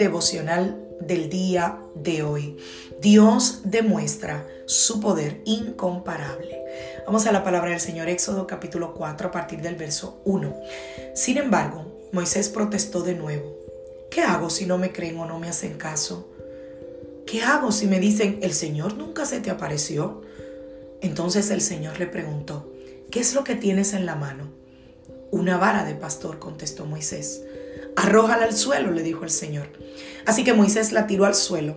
[0.00, 2.56] Devocional del día de hoy.
[3.00, 6.58] Dios demuestra su poder incomparable.
[7.06, 10.56] Vamos a la palabra del Señor, Éxodo capítulo 4 a partir del verso 1.
[11.14, 13.58] Sin embargo, Moisés protestó de nuevo.
[14.10, 16.30] ¿Qué hago si no me creen o no me hacen caso?
[17.26, 20.22] ¿Qué hago si me dicen, el Señor nunca se te apareció?
[21.02, 22.72] Entonces el Señor le preguntó,
[23.10, 24.48] ¿qué es lo que tienes en la mano?
[25.30, 27.42] Una vara de pastor, contestó Moisés.
[28.00, 29.68] Arrójala al suelo, le dijo el Señor.
[30.24, 31.76] Así que Moisés la tiró al suelo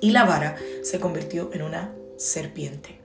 [0.00, 2.98] y la vara se convirtió en una serpiente.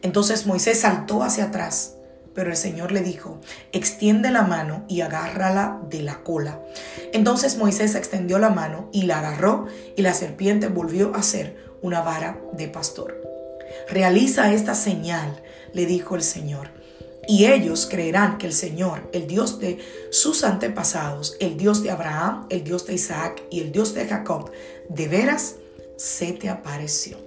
[0.00, 1.96] Entonces Moisés saltó hacia atrás,
[2.32, 3.40] pero el Señor le dijo,
[3.72, 6.60] extiende la mano y agárrala de la cola.
[7.12, 9.66] Entonces Moisés extendió la mano y la agarró
[9.96, 13.20] y la serpiente volvió a ser una vara de pastor.
[13.90, 16.83] Realiza esta señal, le dijo el Señor
[17.26, 19.78] y ellos creerán que el Señor, el Dios de
[20.10, 24.50] sus antepasados, el Dios de Abraham, el Dios de Isaac y el Dios de Jacob,
[24.88, 25.56] de veras
[25.96, 27.18] se te apareció.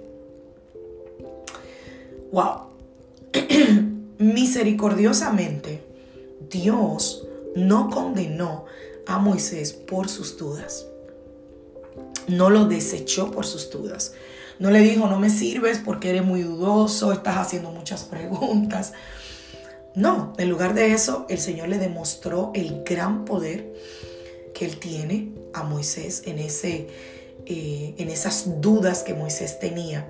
[2.32, 2.68] Wow.
[4.18, 5.82] Misericordiosamente,
[6.50, 8.66] Dios no condenó
[9.06, 10.86] a Moisés por sus dudas.
[12.26, 14.12] No lo desechó por sus dudas.
[14.58, 18.92] No le dijo, no me sirves porque eres muy dudoso, estás haciendo muchas preguntas.
[19.98, 23.74] No, en lugar de eso, el Señor le demostró el gran poder
[24.54, 26.86] que él tiene a Moisés en, ese,
[27.46, 30.08] eh, en esas dudas que Moisés tenía.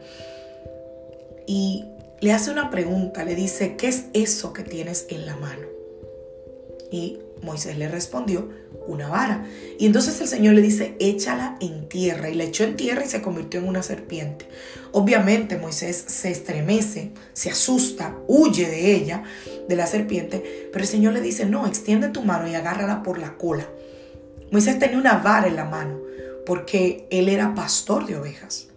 [1.46, 1.86] Y
[2.20, 5.66] le hace una pregunta, le dice, ¿qué es eso que tienes en la mano?
[6.92, 8.50] Y Moisés le respondió,
[8.86, 9.46] una vara.
[9.78, 12.28] Y entonces el Señor le dice, échala en tierra.
[12.28, 14.46] Y la echó en tierra y se convirtió en una serpiente.
[14.92, 19.22] Obviamente Moisés se estremece, se asusta, huye de ella,
[19.68, 20.68] de la serpiente.
[20.72, 23.66] Pero el Señor le dice, no, extiende tu mano y agárrala por la cola.
[24.50, 26.00] Moisés tenía una vara en la mano
[26.46, 28.68] porque él era pastor de ovejas.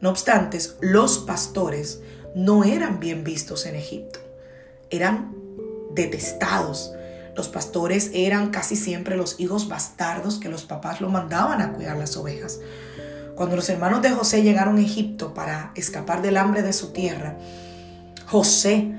[0.00, 2.00] No obstante, los pastores
[2.34, 4.18] no eran bien vistos en Egipto.
[4.90, 5.34] Eran
[5.94, 6.92] detestados
[7.34, 11.96] los pastores eran casi siempre los hijos bastardos que los papás lo mandaban a cuidar
[11.96, 12.60] las ovejas.
[13.34, 17.38] Cuando los hermanos de José llegaron a Egipto para escapar del hambre de su tierra,
[18.26, 18.92] José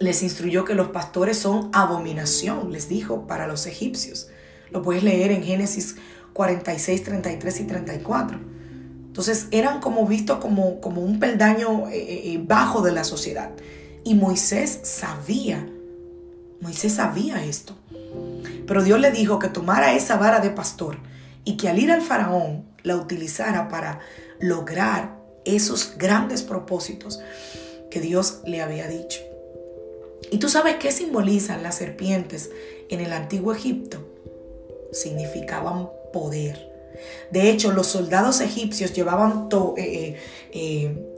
[0.00, 4.28] les instruyó que los pastores son abominación, les dijo, para los egipcios.
[4.70, 5.96] Lo puedes leer en Génesis
[6.32, 8.40] 46, 33 y 34.
[9.06, 13.50] Entonces eran como vistos como, como un peldaño eh, eh, eh, bajo de la sociedad.
[14.02, 15.68] Y Moisés sabía
[16.60, 17.74] Moisés sabía esto.
[18.66, 20.98] Pero Dios le dijo que tomara esa vara de pastor
[21.44, 24.00] y que al ir al faraón la utilizara para
[24.40, 27.20] lograr esos grandes propósitos
[27.90, 29.20] que Dios le había dicho.
[30.30, 32.50] ¿Y tú sabes qué simbolizan las serpientes
[32.88, 33.98] en el antiguo Egipto?
[34.92, 36.70] Significaban poder.
[37.30, 40.16] De hecho, los soldados egipcios llevaban eh, eh,
[40.52, 41.14] eh,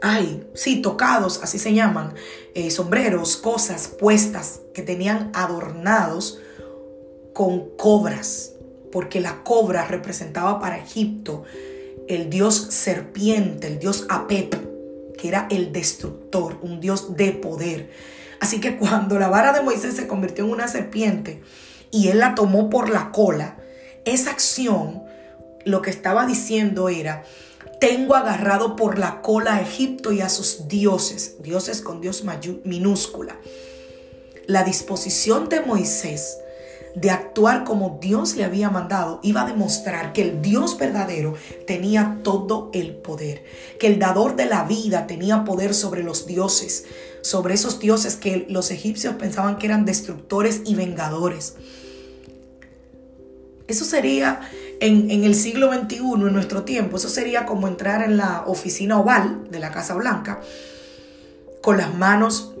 [0.00, 2.14] ay, sí, tocados, así se llaman,
[2.70, 6.40] sombreros, cosas puestas que tenían adornados
[7.34, 8.52] con cobras,
[8.90, 11.44] porque la cobra representaba para Egipto
[12.08, 14.54] el dios serpiente, el dios Apep,
[15.16, 17.90] que era el destructor, un dios de poder.
[18.40, 21.42] Así que cuando la vara de Moisés se convirtió en una serpiente
[21.90, 23.56] y él la tomó por la cola,
[24.04, 25.02] esa acción
[25.64, 27.24] lo que estaba diciendo era,
[27.80, 32.24] tengo agarrado por la cola a Egipto y a sus dioses, dioses con Dios
[32.64, 33.36] minúscula.
[34.46, 36.38] La disposición de Moisés
[36.96, 41.34] de actuar como Dios le había mandado iba a demostrar que el Dios verdadero
[41.66, 43.44] tenía todo el poder,
[43.78, 46.86] que el dador de la vida tenía poder sobre los dioses,
[47.20, 51.56] sobre esos dioses que los egipcios pensaban que eran destructores y vengadores.
[53.68, 54.40] Eso sería
[54.80, 59.50] en, el siglo XXI, en nuestro tiempo, eso sería como entrar en la oficina oval
[59.50, 60.40] de la Casa Blanca
[61.60, 62.54] con las manos,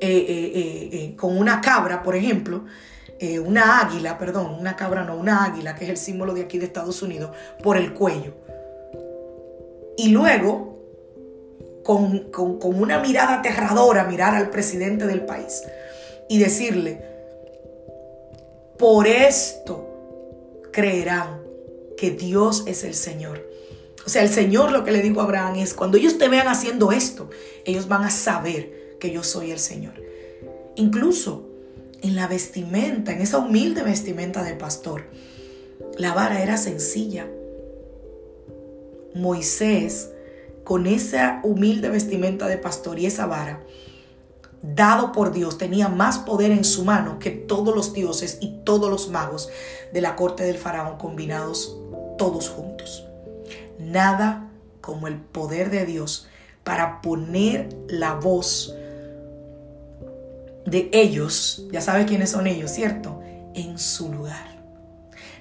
[0.00, 2.64] eh, eh, eh, con una cabra, por ejemplo,
[3.18, 6.58] eh, una águila, perdón, una cabra no, una águila, que es el símbolo de aquí
[6.58, 7.30] de Estados Unidos,
[7.62, 8.34] por el cuello.
[9.96, 10.78] Y luego,
[11.84, 15.62] con, con una mirada aterradora, mirar al presidente del país
[16.28, 17.02] y decirle,
[18.78, 19.88] por esto
[20.72, 21.42] creerán
[21.96, 23.44] que Dios es el Señor.
[24.06, 26.48] O sea, el Señor lo que le dijo a Abraham es, cuando ellos te vean
[26.48, 27.28] haciendo esto,
[27.64, 29.94] ellos van a saber que yo soy el Señor.
[30.76, 31.47] Incluso
[32.02, 35.04] en la vestimenta, en esa humilde vestimenta de pastor,
[35.96, 37.26] la vara era sencilla.
[39.14, 40.10] Moisés,
[40.64, 43.64] con esa humilde vestimenta de pastor y esa vara,
[44.62, 48.90] dado por Dios, tenía más poder en su mano que todos los dioses y todos
[48.90, 49.48] los magos
[49.92, 51.78] de la corte del faraón combinados
[52.18, 53.06] todos juntos.
[53.78, 54.50] Nada
[54.80, 56.28] como el poder de Dios
[56.64, 58.74] para poner la voz
[60.70, 63.20] de ellos, ya sabe quiénes son ellos, ¿cierto?
[63.54, 64.58] En su lugar.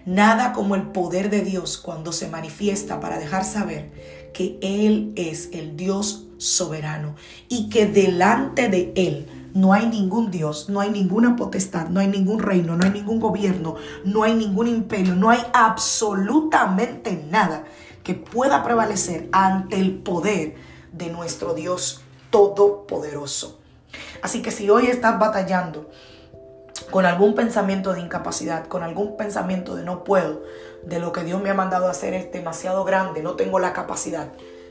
[0.06, 3.92] Nada como el poder de Dios cuando se manifiesta para dejar saber
[4.34, 7.16] que Él es el Dios soberano
[7.50, 12.08] y que delante de Él no hay ningún Dios, no hay ninguna potestad, no hay
[12.08, 13.76] ningún reino, no hay ningún gobierno,
[14.06, 17.66] no hay ningún imperio, no hay absolutamente nada
[18.04, 20.56] que pueda prevalecer ante el poder
[20.94, 23.60] de nuestro Dios todopoderoso.
[24.22, 25.90] Así que si hoy estás batallando
[26.92, 30.44] con algún pensamiento de incapacidad, con algún pensamiento de no puedo,
[30.84, 34.30] de lo que Dios me ha mandado hacer es demasiado grande, no tengo la capacidad,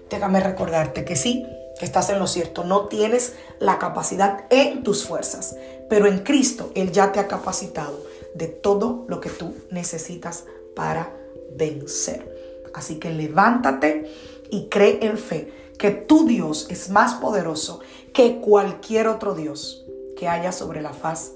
[0.09, 1.47] déjame recordarte que sí,
[1.81, 5.57] estás en lo cierto, no tienes la capacidad en tus fuerzas,
[5.91, 8.03] pero en Cristo Él ya te ha capacitado
[8.35, 11.11] de todo lo que tú necesitas para
[11.57, 12.35] vencer.
[12.75, 14.11] Así que levántate
[14.51, 17.81] y cree en fe que tu Dios es más poderoso
[18.13, 19.85] que cualquier otro Dios
[20.17, 21.33] que haya sobre la faz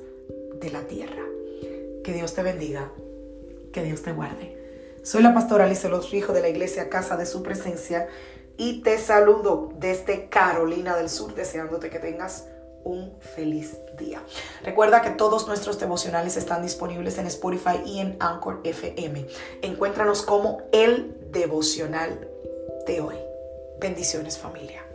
[0.61, 1.23] de la tierra.
[2.05, 2.91] Que Dios te bendiga,
[3.73, 4.59] que Dios te guarde.
[5.03, 8.09] Soy la pastora Alice Los Hijo de la iglesia Casa de Su Presencia
[8.57, 12.47] y te saludo desde Carolina del Sur, deseándote que tengas
[12.85, 14.23] un feliz día.
[14.63, 19.27] Recuerda que todos nuestros devocionales están disponibles en Spotify y en Anchor FM.
[19.63, 22.29] Encuéntranos como el devocional
[22.87, 23.30] de hoy.
[23.81, 24.90] Bendiciones familia.